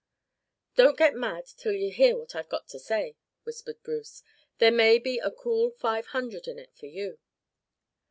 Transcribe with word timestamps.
"Don't 0.75 0.97
get 0.97 1.13
mad 1.13 1.45
till 1.45 1.73
you 1.73 1.91
hear 1.91 2.17
what 2.17 2.33
I've 2.33 2.49
got 2.49 2.67
to 2.69 2.79
say," 2.79 3.17
whispered 3.43 3.83
Bruce. 3.83 4.23
"There 4.57 4.71
may 4.71 4.97
be 4.97 5.19
a 5.19 5.29
cool 5.29 5.69
five 5.69 6.07
hundred 6.07 6.47
in 6.47 6.57
it 6.57 6.73
for 6.75 6.87
you." 6.87 7.19